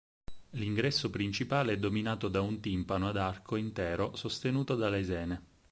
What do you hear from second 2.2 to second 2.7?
da un